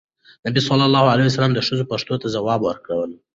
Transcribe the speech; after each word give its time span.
نبي 0.47 0.61
ﷺ 0.67 1.49
د 1.55 1.59
ښځو 1.67 1.83
پوښتنو 1.91 2.21
ته 2.21 2.27
ځواب 2.35 2.59
ورکول. 2.63 3.11